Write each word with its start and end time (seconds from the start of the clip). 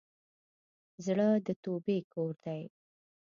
زړه 1.05 1.27
د 1.45 1.47
توبې 1.63 1.97
کور 2.11 2.33
دی. 2.43 2.61